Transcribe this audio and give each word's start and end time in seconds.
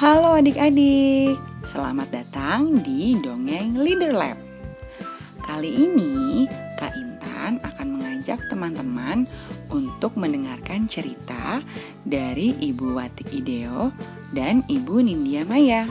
Halo 0.00 0.32
adik-adik, 0.32 1.36
selamat 1.60 2.08
datang 2.08 2.80
di 2.80 3.20
Dongeng 3.20 3.76
Leader 3.76 4.16
Lab. 4.16 4.40
Kali 5.44 5.68
ini 5.68 6.48
Kak 6.80 6.96
Intan 6.96 7.60
akan 7.60 8.00
mengajak 8.00 8.40
teman-teman 8.48 9.28
untuk 9.68 10.16
mendengarkan 10.16 10.88
cerita 10.88 11.60
dari 12.08 12.56
Ibu 12.56 12.96
Watik 12.96 13.28
Ideo 13.28 13.92
dan 14.32 14.64
Ibu 14.72 15.04
Nindya 15.04 15.44
Maya. 15.44 15.84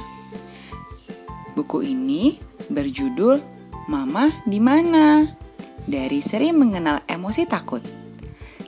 Buku 1.54 1.86
ini 1.86 2.34
berjudul 2.66 3.38
Mama 3.94 4.34
di 4.50 4.58
mana? 4.58 5.30
Dari 5.86 6.18
seri 6.18 6.50
mengenal 6.50 7.06
emosi 7.06 7.46
takut. 7.46 7.86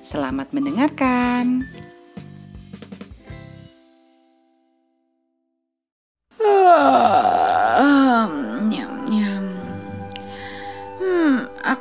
Selamat 0.05 0.53
mendengarkan. 0.53 1.80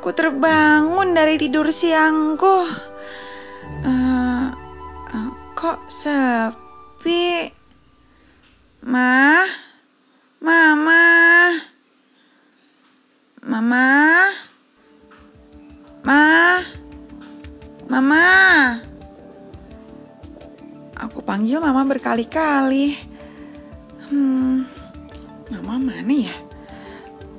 Aku 0.01 0.17
terbangun 0.17 1.13
dari 1.13 1.37
tidur 1.37 1.69
siangku. 1.69 2.65
Uh, 3.85 4.49
kok 5.53 5.85
sepi? 5.85 7.45
Ma, 8.81 9.45
Mama, 10.41 11.05
Mama, 13.45 13.85
Ma, 16.01 16.25
Mama. 17.85 18.25
Aku 20.97 21.21
panggil 21.21 21.61
Mama 21.61 21.85
berkali-kali. 21.85 22.97
Hmm, 24.09 24.65
Mama 25.53 25.77
mana 25.77 26.09
ya? 26.09 26.33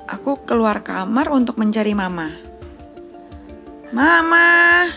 Aku 0.07 0.47
keluar 0.47 0.79
kamar 0.79 1.27
untuk 1.27 1.59
mencari 1.59 1.91
Mama. 1.91 2.42
Mama. 3.93 4.89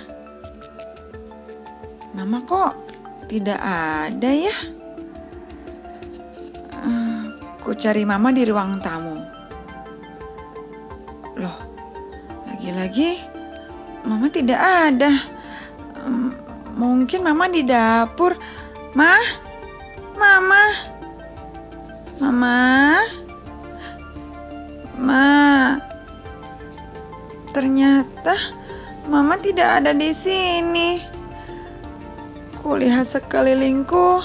Mama 2.16 2.40
kok 2.48 2.72
tidak 3.28 3.60
ada 3.60 4.30
ya? 4.32 4.56
Aku 7.60 7.76
cari 7.76 8.08
Mama 8.08 8.32
di 8.32 8.48
ruang 8.48 8.80
tamu. 8.80 9.20
Loh, 11.36 11.58
lagi-lagi 12.48 13.20
Mama 14.08 14.32
tidak 14.32 14.56
ada. 14.56 15.12
Mungkin 16.80 17.20
Mama 17.20 17.52
di 17.52 17.68
dapur. 17.68 18.32
Ma, 18.96 19.20
Mama, 20.16 20.62
Mama, 22.16 22.56
Ma. 24.96 25.28
Ternyata 27.52 28.64
Mama 29.06 29.38
tidak 29.38 29.82
ada 29.82 29.94
di 29.94 30.10
sini. 30.10 30.98
Kulihat 32.58 33.06
sekelilingku. 33.06 34.18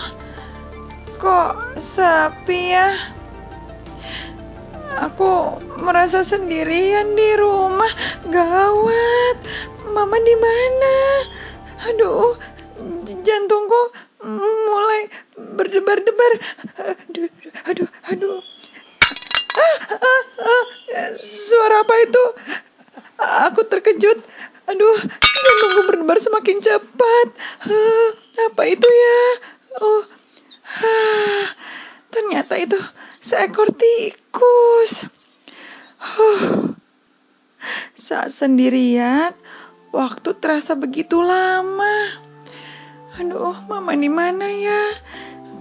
Kok 1.22 1.78
sepi 1.78 2.74
ya? 2.74 2.90
Aku 5.06 5.62
merasa 5.86 6.26
sendirian 6.26 7.14
di 7.14 7.30
rumah. 7.38 7.94
Gawat. 8.26 9.38
Mama 9.94 10.18
di 10.18 10.36
mana? 10.42 10.98
Aduh, 11.94 12.34
jantungku 13.22 13.82
mulai 14.66 15.02
berdebar-debar. 15.62 16.32
Aduh, 16.90 17.30
aduh, 17.70 17.90
aduh. 18.10 18.40
Ah, 19.52 19.78
ah, 19.94 20.24
ah. 20.42 20.66
Suara 21.14 21.86
apa 21.86 21.96
itu? 22.02 22.24
Aku 23.46 23.62
terkejut. 23.70 24.18
Aduh, 24.72 25.00
jantungku 25.20 25.82
berdebar 25.84 26.16
semakin 26.16 26.64
cepat. 26.64 27.28
Uh, 27.68 28.10
apa 28.48 28.64
itu 28.72 28.88
ya? 28.88 29.22
Oh, 29.84 30.02
uh, 30.80 31.44
ternyata 32.08 32.56
itu 32.56 32.80
seekor 33.20 33.68
tikus. 33.76 35.12
Uh, 36.00 36.72
saat 37.92 38.32
sendirian, 38.32 39.36
waktu 39.92 40.40
terasa 40.40 40.80
begitu 40.80 41.20
lama. 41.20 42.24
Aduh, 43.20 43.52
mama 43.68 43.92
di 43.92 44.08
mana 44.08 44.48
ya? 44.48 44.84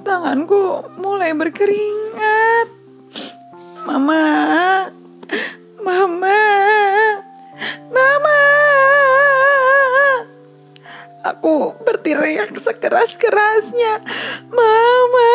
Tanganku 0.06 0.87
mulai 1.03 1.34
berkeringat. 1.34 2.40
Sekeras-kerasnya. 12.91 14.03
Mama, 14.51 15.34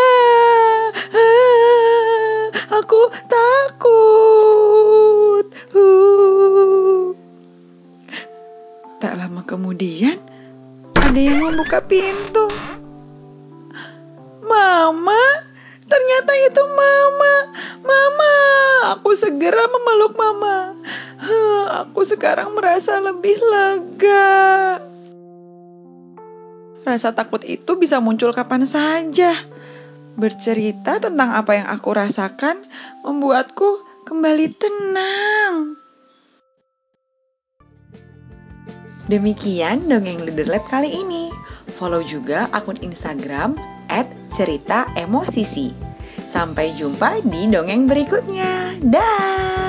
aku 2.75 3.01
takut. 3.31 5.47
Tak 8.99 9.15
lama 9.15 9.39
kemudian, 9.47 10.19
ada 10.99 11.15
yang 11.15 11.47
membuka 11.47 11.79
pintu. 11.79 12.51
Mama, 14.43 15.23
ternyata 15.87 16.31
itu 16.51 16.63
Mama. 16.75 17.55
Mama, 17.87 18.33
aku 18.99 19.15
segera 19.15 19.63
memeluk 19.63 20.11
Mama. 20.19 20.75
Aku 21.87 22.03
sekarang 22.03 22.51
merasa 22.51 22.99
lebih 22.99 23.39
lega. 23.39 24.83
Rasa 26.85 27.17
takut 27.17 27.41
itu 27.41 27.81
bisa 27.81 27.97
muncul 27.97 28.29
kapan 28.29 28.69
saja. 28.69 29.33
Bercerita 30.15 31.01
tentang 31.01 31.33
apa 31.33 31.57
yang 31.57 31.67
aku 31.67 31.91
rasakan 31.91 32.61
membuatku 33.01 33.81
kembali 34.05 34.47
tenang. 34.53 35.81
Demikian 39.09 39.89
dongeng 39.89 40.29
Leader 40.29 40.45
Lab 40.45 40.65
kali 40.69 40.93
ini. 40.93 41.33
Follow 41.73 42.05
juga 42.05 42.49
akun 42.53 42.77
Instagram 42.81 43.57
@ceritaemosisi. 44.33 45.73
Sampai 46.25 46.73
jumpa 46.77 47.21
di 47.25 47.49
dongeng 47.49 47.89
berikutnya. 47.89 48.77
Dah. 48.85 49.64